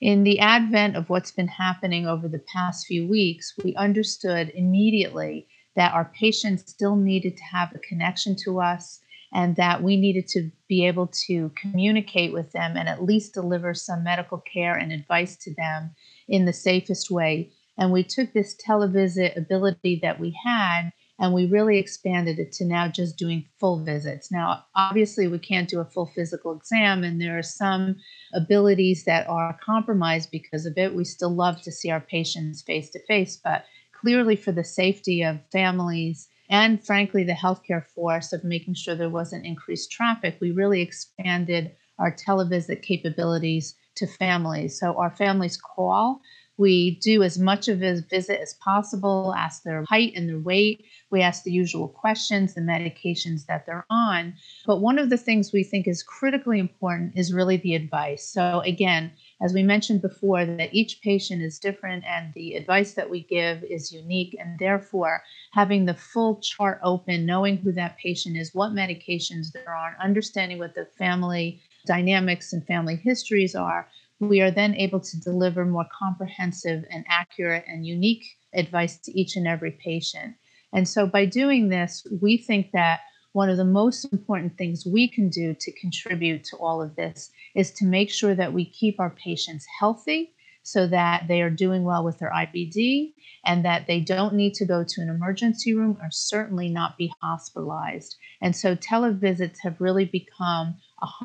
In 0.00 0.24
the 0.24 0.38
advent 0.40 0.96
of 0.96 1.08
what's 1.08 1.30
been 1.30 1.48
happening 1.48 2.06
over 2.06 2.28
the 2.28 2.44
past 2.52 2.86
few 2.86 3.08
weeks, 3.08 3.54
we 3.64 3.74
understood 3.76 4.52
immediately 4.54 5.48
that 5.76 5.94
our 5.94 6.12
patients 6.18 6.68
still 6.70 6.96
needed 6.96 7.36
to 7.36 7.44
have 7.44 7.72
a 7.74 7.78
connection 7.78 8.36
to 8.44 8.60
us 8.60 9.00
and 9.36 9.54
that 9.56 9.82
we 9.82 9.98
needed 9.98 10.26
to 10.26 10.50
be 10.66 10.86
able 10.86 11.08
to 11.08 11.52
communicate 11.56 12.32
with 12.32 12.52
them 12.52 12.74
and 12.74 12.88
at 12.88 13.04
least 13.04 13.34
deliver 13.34 13.74
some 13.74 14.02
medical 14.02 14.38
care 14.38 14.74
and 14.74 14.90
advice 14.90 15.36
to 15.36 15.52
them 15.56 15.90
in 16.26 16.46
the 16.46 16.54
safest 16.54 17.10
way. 17.10 17.52
And 17.76 17.92
we 17.92 18.02
took 18.02 18.32
this 18.32 18.56
televisit 18.56 19.36
ability 19.36 19.98
that 20.00 20.18
we 20.18 20.34
had 20.42 20.90
and 21.18 21.34
we 21.34 21.44
really 21.44 21.76
expanded 21.76 22.38
it 22.38 22.50
to 22.52 22.64
now 22.64 22.88
just 22.88 23.18
doing 23.18 23.44
full 23.60 23.84
visits. 23.84 24.32
Now, 24.32 24.64
obviously, 24.74 25.28
we 25.28 25.38
can't 25.38 25.68
do 25.68 25.80
a 25.80 25.84
full 25.84 26.06
physical 26.06 26.52
exam, 26.52 27.04
and 27.04 27.20
there 27.20 27.38
are 27.38 27.42
some 27.42 27.96
abilities 28.34 29.04
that 29.04 29.26
are 29.26 29.58
compromised 29.64 30.30
because 30.30 30.66
of 30.66 30.76
it. 30.76 30.94
We 30.94 31.04
still 31.04 31.34
love 31.34 31.62
to 31.62 31.72
see 31.72 31.90
our 31.90 32.00
patients 32.00 32.60
face 32.60 32.90
to 32.90 33.00
face, 33.06 33.40
but 33.42 33.64
clearly, 33.98 34.36
for 34.36 34.52
the 34.52 34.64
safety 34.64 35.22
of 35.22 35.40
families 35.50 36.28
and 36.48 36.84
frankly 36.84 37.24
the 37.24 37.32
healthcare 37.32 37.84
force 37.84 38.32
of 38.32 38.44
making 38.44 38.74
sure 38.74 38.94
there 38.94 39.08
wasn't 39.08 39.46
increased 39.46 39.90
traffic, 39.90 40.38
we 40.40 40.50
really 40.50 40.80
expanded 40.80 41.72
our 41.98 42.12
televisit 42.12 42.82
capabilities 42.82 43.74
to 43.96 44.06
families. 44.06 44.78
So 44.78 44.94
our 44.98 45.10
families 45.10 45.56
call. 45.56 46.20
We 46.58 46.98
do 47.02 47.22
as 47.22 47.38
much 47.38 47.68
of 47.68 47.82
a 47.82 48.00
visit 48.00 48.40
as 48.40 48.54
possible, 48.54 49.34
ask 49.36 49.62
their 49.62 49.84
height 49.88 50.14
and 50.16 50.26
their 50.28 50.38
weight. 50.38 50.86
We 51.10 51.20
ask 51.20 51.42
the 51.42 51.52
usual 51.52 51.88
questions, 51.88 52.54
the 52.54 52.62
medications 52.62 53.44
that 53.46 53.66
they're 53.66 53.84
on. 53.90 54.34
But 54.64 54.80
one 54.80 54.98
of 54.98 55.10
the 55.10 55.18
things 55.18 55.52
we 55.52 55.64
think 55.64 55.86
is 55.86 56.02
critically 56.02 56.58
important 56.58 57.12
is 57.14 57.32
really 57.32 57.58
the 57.58 57.74
advice. 57.74 58.26
So, 58.26 58.60
again, 58.60 59.12
as 59.42 59.52
we 59.52 59.62
mentioned 59.62 60.00
before, 60.00 60.46
that 60.46 60.72
each 60.72 61.00
patient 61.02 61.42
is 61.42 61.58
different 61.58 62.04
and 62.04 62.32
the 62.34 62.54
advice 62.54 62.94
that 62.94 63.10
we 63.10 63.22
give 63.22 63.62
is 63.64 63.92
unique. 63.92 64.34
And 64.38 64.58
therefore, 64.58 65.22
having 65.52 65.84
the 65.84 65.94
full 65.94 66.40
chart 66.40 66.80
open, 66.82 67.26
knowing 67.26 67.58
who 67.58 67.72
that 67.72 67.98
patient 67.98 68.36
is, 68.36 68.54
what 68.54 68.72
medications 68.72 69.52
they're 69.52 69.74
on, 69.74 69.92
understanding 70.02 70.58
what 70.58 70.74
the 70.74 70.86
family 70.98 71.60
dynamics 71.86 72.52
and 72.52 72.66
family 72.66 72.96
histories 72.96 73.54
are, 73.54 73.86
we 74.20 74.40
are 74.40 74.50
then 74.50 74.74
able 74.74 75.00
to 75.00 75.20
deliver 75.20 75.66
more 75.66 75.86
comprehensive 75.96 76.84
and 76.90 77.04
accurate 77.08 77.64
and 77.68 77.86
unique 77.86 78.24
advice 78.54 78.96
to 78.96 79.18
each 79.18 79.36
and 79.36 79.46
every 79.46 79.72
patient. 79.72 80.34
And 80.72 80.88
so, 80.88 81.06
by 81.06 81.26
doing 81.26 81.68
this, 81.68 82.06
we 82.20 82.38
think 82.38 82.72
that 82.72 83.00
one 83.36 83.50
of 83.50 83.58
the 83.58 83.64
most 83.66 84.10
important 84.14 84.56
things 84.56 84.86
we 84.86 85.06
can 85.06 85.28
do 85.28 85.52
to 85.52 85.70
contribute 85.72 86.42
to 86.42 86.56
all 86.56 86.80
of 86.80 86.96
this 86.96 87.30
is 87.54 87.70
to 87.70 87.84
make 87.84 88.10
sure 88.10 88.34
that 88.34 88.54
we 88.54 88.64
keep 88.64 88.98
our 88.98 89.10
patients 89.10 89.66
healthy 89.78 90.32
so 90.62 90.86
that 90.86 91.28
they 91.28 91.42
are 91.42 91.50
doing 91.50 91.84
well 91.84 92.02
with 92.02 92.18
their 92.18 92.32
IBD 92.32 93.12
and 93.44 93.62
that 93.62 93.86
they 93.86 94.00
don't 94.00 94.32
need 94.32 94.54
to 94.54 94.64
go 94.64 94.82
to 94.82 95.02
an 95.02 95.10
emergency 95.10 95.74
room 95.74 95.98
or 96.00 96.08
certainly 96.10 96.70
not 96.70 96.96
be 96.96 97.12
hospitalized. 97.20 98.16
And 98.40 98.56
so 98.56 98.74
televisits 98.74 99.58
have 99.62 99.82
really 99.82 100.06
become 100.06 100.76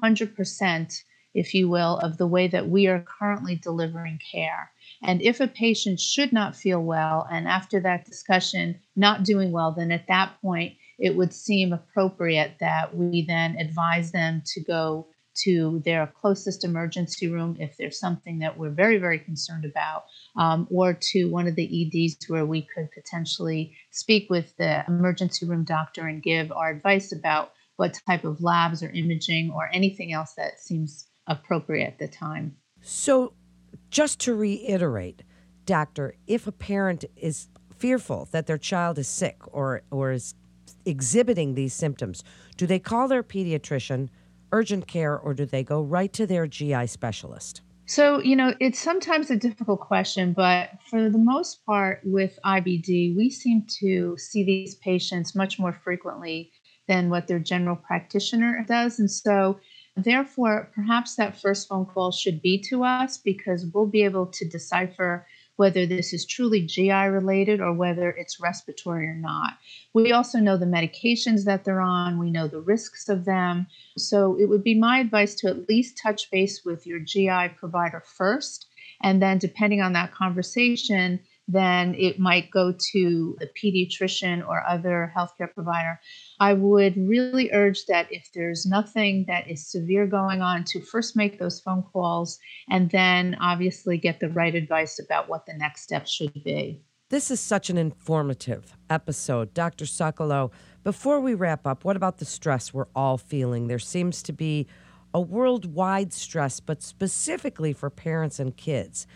100%, 0.04 1.04
if 1.34 1.54
you 1.54 1.70
will, 1.70 1.98
of 2.00 2.18
the 2.18 2.28
way 2.28 2.50
that 2.50 2.68
we 2.68 2.88
are 2.88 3.06
currently 3.20 3.56
delivering 3.56 4.20
care. 4.34 4.70
And 5.02 5.22
if 5.22 5.40
a 5.40 5.48
patient 5.48 6.02
should 6.02 6.34
not 6.34 6.58
feel 6.58 6.84
well 6.84 7.26
and 7.32 7.48
after 7.48 7.80
that 7.80 8.04
discussion 8.04 8.82
not 8.98 9.24
doing 9.24 9.54
well, 9.54 9.72
then 9.72 9.94
at 9.94 10.08
that 10.10 10.34
point 10.42 10.74
it 11.02 11.16
would 11.18 11.34
seem 11.34 11.74
appropriate 11.74 12.58
that 12.60 12.96
we 12.96 13.26
then 13.28 13.58
advise 13.58 14.12
them 14.12 14.42
to 14.46 14.64
go 14.64 15.08
to 15.34 15.82
their 15.86 16.08
closest 16.20 16.64
emergency 16.64 17.28
room 17.28 17.56
if 17.60 17.76
there's 17.78 18.00
something 18.00 18.40
that 18.40 18.58
we're 18.58 18.70
very, 18.70 18.98
very 18.98 19.18
concerned 19.18 19.66
about, 19.66 20.04
um, 20.38 20.68
or 20.70 20.94
to 20.94 21.26
one 21.26 21.48
of 21.48 21.56
the 21.56 21.66
EDs 21.66 22.18
where 22.28 22.46
we 22.46 22.68
could 22.76 22.90
potentially 22.92 23.76
speak 23.92 24.30
with 24.30 24.56
the 24.58 24.84
emergency 24.88 25.46
room 25.46 25.64
doctor 25.64 26.06
and 26.06 26.22
give 26.22 26.52
our 26.52 26.70
advice 26.70 27.12
about 27.12 27.54
what 27.78 27.98
type 28.08 28.24
of 28.24 28.42
labs 28.42 28.84
or 28.84 28.90
imaging 28.92 29.52
or 29.52 29.70
anything 29.74 30.14
else 30.14 30.34
that 30.36 30.60
seems 30.60 31.08
appropriate 31.28 31.88
at 31.88 32.00
the 32.00 32.08
time. 32.08 32.56
So, 32.82 33.34
just 33.90 34.20
to 34.22 34.36
reiterate, 34.36 35.24
doctor, 35.66 36.16
if 36.28 36.46
a 36.46 36.52
parent 36.52 37.06
is 37.16 37.48
fearful 37.78 38.28
that 38.32 38.48
their 38.48 38.58
child 38.58 39.00
is 39.00 39.08
sick 39.08 39.38
or, 39.48 39.82
or 39.90 40.12
is 40.12 40.36
exhibiting 40.86 41.56
these 41.56 41.74
symptoms, 41.74 42.24
do 42.58 42.66
they 42.66 42.80
call 42.80 43.08
their 43.08 43.24
pediatrician, 43.24 44.10
urgent 44.52 44.88
care, 44.88 45.18
or 45.18 45.34
do 45.34 45.46
they 45.46 45.64
go 45.64 45.82
right 45.82 46.12
to 46.14 46.26
their 46.26 46.48
GI 46.48 46.88
specialist? 46.88 47.62
So, 47.86 48.22
you 48.22 48.36
know, 48.38 48.54
it's 48.60 48.80
sometimes 48.80 49.30
a 49.30 49.36
difficult 49.36 49.82
question, 49.82 50.32
but 50.34 50.70
for 50.90 51.10
the 51.10 51.18
most 51.18 51.66
part 51.66 52.00
with 52.06 52.40
IBD, 52.46 53.18
we 53.18 53.30
seem 53.30 53.66
to 53.82 54.16
see 54.18 54.46
these 54.46 54.76
patients 54.76 55.36
much 55.36 55.60
more 55.60 55.74
frequently 55.74 56.52
than 56.88 57.10
what 57.10 57.28
their 57.28 57.40
general 57.40 57.76
practitioner 57.76 58.64
does. 58.68 59.00
And 59.00 59.12
so, 59.12 59.60
therefore, 59.98 60.72
perhaps 60.74 61.16
that 61.16 61.42
first 61.42 61.68
phone 61.68 61.86
call 61.86 62.12
should 62.12 62.42
be 62.42 62.62
to 62.70 62.86
us 62.86 63.18
because 63.18 63.66
we'll 63.74 63.88
be 63.88 64.04
able 64.04 64.28
to 64.28 64.48
decipher 64.48 65.28
whether 65.62 65.86
this 65.86 66.12
is 66.12 66.26
truly 66.26 66.66
GI 66.66 66.90
related 66.92 67.62
or 67.62 67.72
whether 67.72 68.10
it's 68.10 68.40
respiratory 68.40 69.06
or 69.06 69.14
not. 69.14 69.60
We 69.94 70.12
also 70.12 70.40
know 70.40 70.58
the 70.58 70.66
medications 70.66 71.44
that 71.46 71.64
they're 71.64 71.80
on, 71.82 72.18
we 72.18 72.32
know 72.32 72.48
the 72.48 72.60
risks 72.60 73.08
of 73.08 73.26
them. 73.26 73.68
So 73.96 74.36
it 74.40 74.46
would 74.46 74.64
be 74.64 74.74
my 74.74 74.98
advice 74.98 75.36
to 75.36 75.50
at 75.50 75.70
least 75.70 76.00
touch 76.02 76.32
base 76.32 76.66
with 76.66 76.88
your 76.88 76.98
GI 76.98 77.50
provider 77.60 78.02
first. 78.04 78.70
And 79.04 79.22
then, 79.22 79.38
depending 79.38 79.82
on 79.82 79.94
that 79.94 80.12
conversation, 80.12 81.20
then 81.48 81.96
it 81.96 82.20
might 82.20 82.52
go 82.52 82.74
to 82.94 83.38
the 83.40 83.50
pediatrician 83.62 84.48
or 84.48 84.66
other 84.68 85.12
healthcare 85.16 85.54
provider. 85.54 86.00
I 86.40 86.54
would 86.54 86.96
really 86.98 87.52
urge 87.52 87.86
that 87.88 88.08
if 88.12 88.30
there's 88.34 88.66
nothing 88.66 89.26
that 89.28 89.50
is 89.50 89.70
severe 89.70 90.08
going 90.08 90.42
on, 90.42 90.64
to 90.66 90.82
first 90.82 91.16
make 91.16 91.40
those 91.40 91.60
phone 91.60 91.84
calls 91.84 92.40
and 92.70 92.90
then 92.92 93.36
obviously 93.42 93.98
get 93.98 94.20
the 94.20 94.30
right 94.30 94.56
advice 94.56 95.00
about 95.00 95.28
what 95.28 95.46
the 95.46 95.54
next 95.54 95.82
steps 95.82 96.12
should 96.12 96.44
be. 96.44 96.82
This 97.10 97.30
is 97.30 97.42
such 97.42 97.70
an 97.70 97.78
informative 97.78 98.74
episode. 98.90 99.54
Dr. 99.54 99.84
Sockolow, 99.84 100.52
before 100.84 101.20
we 101.20 101.34
wrap 101.34 101.68
up, 101.68 101.84
what 101.84 101.98
about 101.98 102.20
the 102.20 102.26
stress 102.26 102.74
we're 102.74 102.88
all 102.96 103.18
feeling? 103.18 103.68
There 103.68 103.80
seems 103.80 104.24
to 104.24 104.32
be 104.32 104.66
a 105.14 105.20
worldwide 105.20 106.14
stress, 106.14 106.62
but 106.62 106.82
specifically 106.82 107.74
for 107.74 107.90
parents 107.90 108.40
and 108.40 108.56
kids 108.56 109.08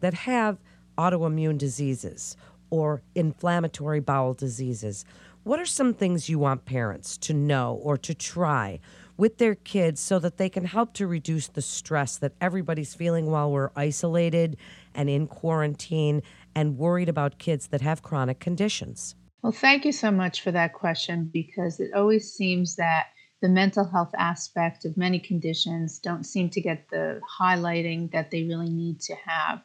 that 0.00 0.14
have 0.14 0.58
autoimmune 0.96 1.58
diseases 1.58 2.36
or 2.70 3.02
inflammatory 3.14 4.00
bowel 4.00 4.34
diseases. 4.34 5.04
What 5.44 5.60
are 5.60 5.66
some 5.66 5.94
things 5.94 6.28
you 6.28 6.38
want 6.38 6.64
parents 6.64 7.16
to 7.18 7.34
know 7.34 7.78
or 7.82 7.96
to 7.98 8.14
try 8.14 8.80
with 9.16 9.38
their 9.38 9.54
kids 9.54 10.00
so 10.00 10.18
that 10.18 10.38
they 10.38 10.48
can 10.48 10.64
help 10.64 10.92
to 10.94 11.06
reduce 11.06 11.48
the 11.48 11.62
stress 11.62 12.16
that 12.18 12.32
everybody's 12.40 12.94
feeling 12.94 13.26
while 13.26 13.50
we're 13.50 13.70
isolated 13.76 14.56
and 14.94 15.08
in 15.08 15.26
quarantine 15.26 16.22
and 16.54 16.78
worried 16.78 17.08
about 17.08 17.38
kids 17.38 17.68
that 17.68 17.80
have 17.80 18.02
chronic 18.02 18.40
conditions? 18.40 19.14
Well, 19.42 19.52
thank 19.52 19.84
you 19.84 19.92
so 19.92 20.10
much 20.10 20.40
for 20.40 20.50
that 20.52 20.72
question 20.72 21.30
because 21.32 21.78
it 21.78 21.92
always 21.94 22.32
seems 22.32 22.76
that 22.76 23.08
the 23.42 23.48
mental 23.48 23.84
health 23.84 24.12
aspect 24.16 24.86
of 24.86 24.96
many 24.96 25.18
conditions 25.18 25.98
don't 25.98 26.24
seem 26.24 26.48
to 26.50 26.60
get 26.62 26.88
the 26.90 27.20
highlighting 27.38 28.10
that 28.12 28.30
they 28.30 28.44
really 28.44 28.70
need 28.70 29.00
to 29.00 29.14
have. 29.26 29.62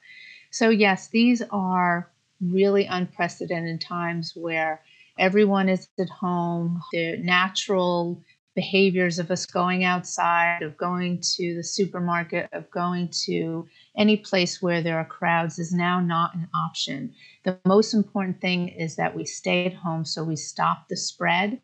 So, 0.51 0.69
yes, 0.69 1.07
these 1.09 1.41
are 1.51 2.09
really 2.41 2.85
unprecedented 2.85 3.81
times 3.81 4.33
where 4.35 4.81
everyone 5.17 5.69
is 5.69 5.87
at 5.99 6.09
home. 6.09 6.81
The 6.91 7.17
natural 7.17 8.23
behaviors 8.55 9.19
of 9.19 9.31
us 9.31 9.45
going 9.45 9.83
outside, 9.83 10.61
of 10.63 10.75
going 10.77 11.21
to 11.35 11.55
the 11.55 11.63
supermarket, 11.63 12.49
of 12.51 12.69
going 12.71 13.09
to 13.25 13.67
any 13.97 14.17
place 14.17 14.61
where 14.61 14.81
there 14.81 14.97
are 14.97 15.05
crowds 15.05 15.59
is 15.59 15.71
now 15.71 15.99
not 15.99 16.33
an 16.35 16.47
option. 16.53 17.13
The 17.43 17.57
most 17.65 17.93
important 17.93 18.41
thing 18.41 18.69
is 18.69 18.95
that 18.95 19.15
we 19.15 19.25
stay 19.25 19.65
at 19.65 19.73
home 19.73 20.03
so 20.03 20.23
we 20.23 20.35
stop 20.35 20.89
the 20.89 20.97
spread. 20.97 21.61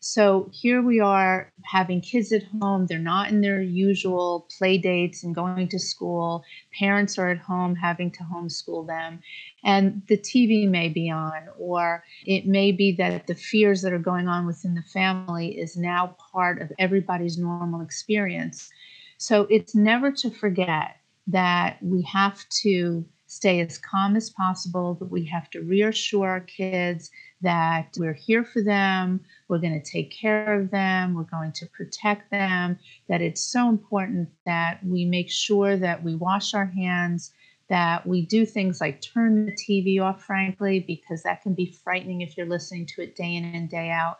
So 0.00 0.50
here 0.52 0.82
we 0.82 1.00
are 1.00 1.52
having 1.64 2.00
kids 2.00 2.30
at 2.32 2.44
home. 2.60 2.86
They're 2.86 2.98
not 2.98 3.30
in 3.30 3.40
their 3.40 3.60
usual 3.60 4.46
play 4.56 4.78
dates 4.78 5.24
and 5.24 5.34
going 5.34 5.68
to 5.68 5.78
school. 5.78 6.44
Parents 6.78 7.18
are 7.18 7.30
at 7.30 7.38
home 7.38 7.74
having 7.74 8.10
to 8.12 8.20
homeschool 8.22 8.86
them. 8.86 9.20
And 9.64 10.02
the 10.08 10.18
TV 10.18 10.68
may 10.68 10.88
be 10.88 11.10
on, 11.10 11.48
or 11.58 12.04
it 12.24 12.46
may 12.46 12.72
be 12.72 12.92
that 12.96 13.26
the 13.26 13.34
fears 13.34 13.82
that 13.82 13.92
are 13.92 13.98
going 13.98 14.28
on 14.28 14.46
within 14.46 14.74
the 14.74 14.82
family 14.82 15.58
is 15.58 15.76
now 15.76 16.16
part 16.32 16.60
of 16.60 16.70
everybody's 16.78 17.38
normal 17.38 17.80
experience. 17.80 18.70
So 19.18 19.46
it's 19.50 19.74
never 19.74 20.12
to 20.12 20.30
forget 20.30 20.96
that 21.26 21.78
we 21.82 22.02
have 22.02 22.48
to 22.62 23.04
stay 23.26 23.60
as 23.60 23.78
calm 23.78 24.14
as 24.14 24.30
possible, 24.30 24.94
that 24.94 25.10
we 25.10 25.24
have 25.24 25.50
to 25.50 25.60
reassure 25.62 26.28
our 26.28 26.40
kids 26.40 27.10
that 27.42 27.94
we're 27.98 28.14
here 28.14 28.44
for 28.44 28.62
them, 28.62 29.20
we're 29.48 29.58
going 29.58 29.80
to 29.80 29.90
take 29.90 30.10
care 30.10 30.58
of 30.58 30.70
them, 30.70 31.14
we're 31.14 31.22
going 31.24 31.52
to 31.52 31.66
protect 31.66 32.30
them, 32.30 32.78
that 33.08 33.20
it's 33.20 33.40
so 33.40 33.68
important 33.68 34.28
that 34.46 34.80
we 34.84 35.04
make 35.04 35.30
sure 35.30 35.76
that 35.76 36.02
we 36.02 36.14
wash 36.14 36.54
our 36.54 36.66
hands, 36.66 37.32
that 37.68 38.06
we 38.06 38.24
do 38.24 38.46
things 38.46 38.80
like 38.80 39.02
turn 39.02 39.46
the 39.46 39.52
TV 39.52 40.00
off, 40.00 40.24
frankly, 40.24 40.80
because 40.80 41.22
that 41.22 41.42
can 41.42 41.54
be 41.54 41.66
frightening 41.66 42.20
if 42.20 42.36
you're 42.36 42.46
listening 42.46 42.86
to 42.86 43.02
it 43.02 43.16
day 43.16 43.34
in 43.34 43.44
and 43.44 43.68
day 43.68 43.90
out. 43.90 44.18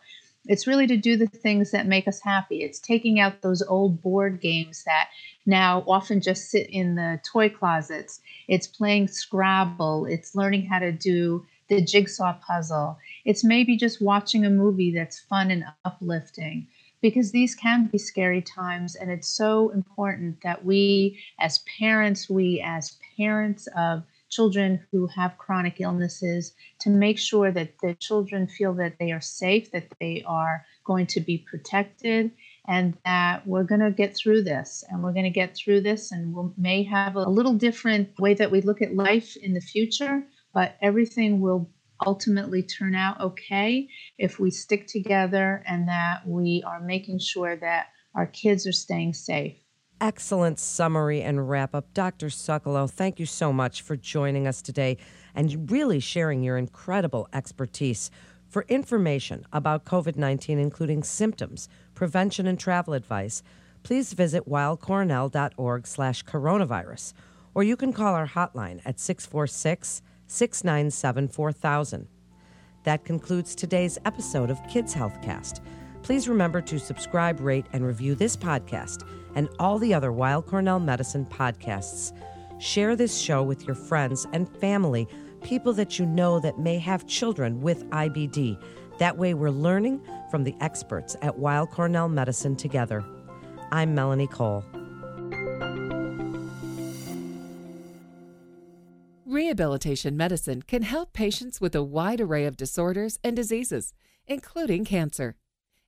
It's 0.49 0.67
really 0.67 0.87
to 0.87 0.95
do 0.95 1.17
the 1.17 1.27
things 1.27 1.71
that 1.71 1.87
make 1.87 2.07
us 2.07 2.21
happy. 2.21 2.63
It's 2.63 2.79
taking 2.79 3.19
out 3.19 3.41
those 3.41 3.61
old 3.61 4.01
board 4.01 4.39
games 4.39 4.83
that 4.85 5.09
now 5.45 5.83
often 5.87 6.21
just 6.21 6.49
sit 6.49 6.69
in 6.69 6.95
the 6.95 7.19
toy 7.29 7.49
closets. 7.49 8.21
It's 8.47 8.67
playing 8.67 9.09
Scrabble. 9.09 10.05
It's 10.05 10.35
learning 10.35 10.65
how 10.65 10.79
to 10.79 10.91
do 10.91 11.45
the 11.69 11.81
jigsaw 11.81 12.33
puzzle. 12.45 12.97
It's 13.25 13.43
maybe 13.43 13.77
just 13.77 14.01
watching 14.01 14.45
a 14.45 14.49
movie 14.49 14.93
that's 14.93 15.19
fun 15.19 15.51
and 15.51 15.65
uplifting 15.85 16.67
because 17.01 17.31
these 17.31 17.55
can 17.55 17.87
be 17.87 17.97
scary 17.97 18.41
times. 18.41 18.95
And 18.95 19.11
it's 19.11 19.27
so 19.27 19.69
important 19.69 20.41
that 20.41 20.65
we, 20.65 21.19
as 21.39 21.63
parents, 21.79 22.29
we, 22.29 22.61
as 22.65 22.97
parents 23.17 23.67
of 23.77 24.03
children 24.29 24.85
who 24.91 25.07
have 25.07 25.37
chronic 25.37 25.79
illnesses, 25.79 26.53
to 26.79 26.89
make 26.89 27.17
sure 27.17 27.51
that 27.51 27.73
the 27.81 27.93
children 27.95 28.47
feel 28.47 28.73
that 28.73 28.97
they 28.99 29.11
are 29.11 29.21
safe, 29.21 29.71
that 29.71 29.87
they 29.99 30.23
are 30.25 30.65
going 30.83 31.05
to 31.07 31.21
be 31.21 31.37
protected, 31.37 32.31
and 32.67 32.97
that 33.05 33.47
we're 33.47 33.63
going 33.63 33.81
to 33.81 33.91
get 33.91 34.15
through 34.15 34.43
this 34.43 34.83
and 34.89 35.01
we're 35.01 35.13
going 35.13 35.23
to 35.23 35.29
get 35.29 35.55
through 35.55 35.81
this 35.81 36.11
and 36.11 36.33
we 36.35 36.49
may 36.57 36.83
have 36.83 37.15
a 37.15 37.29
little 37.29 37.53
different 37.53 38.09
way 38.19 38.33
that 38.33 38.51
we 38.51 38.61
look 38.61 38.81
at 38.81 38.93
life 38.93 39.37
in 39.37 39.53
the 39.53 39.61
future 39.61 40.21
but 40.53 40.75
everything 40.81 41.41
will 41.41 41.69
ultimately 42.05 42.61
turn 42.61 42.95
out 42.95 43.19
okay 43.19 43.87
if 44.17 44.39
we 44.39 44.51
stick 44.51 44.87
together 44.87 45.63
and 45.67 45.87
that 45.87 46.21
we 46.27 46.63
are 46.65 46.79
making 46.79 47.19
sure 47.19 47.55
that 47.55 47.87
our 48.15 48.27
kids 48.27 48.67
are 48.67 48.71
staying 48.71 49.13
safe. 49.13 49.55
Excellent 49.99 50.59
summary 50.59 51.21
and 51.23 51.49
wrap 51.49 51.73
up. 51.73 51.91
Dr. 51.93 52.27
Sockolow, 52.27 52.89
thank 52.89 53.19
you 53.19 53.25
so 53.25 53.51
much 53.51 53.81
for 53.81 53.95
joining 53.95 54.47
us 54.47 54.61
today 54.61 54.97
and 55.33 55.71
really 55.71 55.99
sharing 55.99 56.43
your 56.43 56.57
incredible 56.57 57.27
expertise. 57.33 58.11
For 58.47 58.63
information 58.69 59.45
about 59.51 59.85
COVID 59.85 60.15
19, 60.15 60.59
including 60.59 61.03
symptoms, 61.03 61.67
prevention, 61.95 62.45
and 62.47 62.59
travel 62.59 62.93
advice, 62.93 63.41
please 63.83 64.13
visit 64.13 64.47
weillcornell.org 64.47 65.87
slash 65.87 66.23
coronavirus, 66.25 67.13
or 67.53 67.63
you 67.63 67.75
can 67.75 67.91
call 67.91 68.13
our 68.13 68.27
hotline 68.27 68.81
at 68.85 68.99
646 68.99 70.01
697 70.27 71.27
4000. 71.29 72.07
That 72.83 73.03
concludes 73.03 73.55
today's 73.55 73.97
episode 74.05 74.49
of 74.49 74.65
Kids 74.67 74.93
Healthcast. 74.93 75.61
Please 76.03 76.29
remember 76.29 76.61
to 76.61 76.79
subscribe, 76.79 77.39
rate, 77.41 77.65
and 77.73 77.85
review 77.85 78.15
this 78.15 78.37
podcast 78.37 79.05
and 79.35 79.49
all 79.59 79.77
the 79.77 79.93
other 79.93 80.11
Weill 80.11 80.41
Cornell 80.41 80.79
Medicine 80.79 81.25
podcasts. 81.25 82.13
Share 82.59 82.95
this 82.95 83.17
show 83.17 83.43
with 83.43 83.65
your 83.67 83.75
friends 83.75 84.25
and 84.33 84.49
family, 84.59 85.07
people 85.43 85.73
that 85.73 85.99
you 85.99 86.05
know 86.05 86.39
that 86.39 86.59
may 86.59 86.79
have 86.79 87.07
children 87.07 87.61
with 87.61 87.85
IBD. 87.89 88.61
That 88.99 89.17
way, 89.17 89.33
we're 89.33 89.49
learning 89.49 90.01
from 90.31 90.43
the 90.43 90.55
experts 90.61 91.15
at 91.21 91.37
Weill 91.37 91.67
Cornell 91.67 92.09
Medicine 92.09 92.55
together. 92.55 93.03
I'm 93.71 93.93
Melanie 93.93 94.27
Cole. 94.27 94.63
Rehabilitation 99.47 100.17
medicine 100.17 100.61
can 100.61 100.81
help 100.81 101.13
patients 101.13 101.61
with 101.61 101.73
a 101.73 101.81
wide 101.81 102.19
array 102.19 102.43
of 102.43 102.57
disorders 102.57 103.17
and 103.23 103.33
diseases, 103.33 103.93
including 104.27 104.83
cancer. 104.83 105.37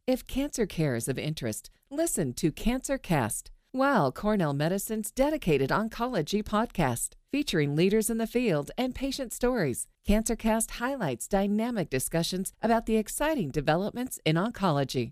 If 0.07 0.25
cancer 0.25 0.65
care 0.65 0.95
is 0.95 1.09
of 1.09 1.19
interest, 1.19 1.69
listen 1.89 2.31
to 2.35 2.53
Cancer 2.53 2.97
Cast, 2.97 3.51
Weill 3.73 4.13
Cornell 4.13 4.53
Medicine's 4.53 5.11
dedicated 5.11 5.71
oncology 5.71 6.41
podcast, 6.41 7.15
featuring 7.33 7.75
leaders 7.75 8.09
in 8.09 8.17
the 8.17 8.27
field 8.27 8.71
and 8.77 8.95
patient 8.95 9.33
stories. 9.33 9.87
CancerCast 10.07 10.71
highlights 10.79 11.27
dynamic 11.27 11.89
discussions 11.89 12.53
about 12.61 12.85
the 12.85 12.95
exciting 12.95 13.51
developments 13.51 14.21
in 14.23 14.37
oncology. 14.37 15.11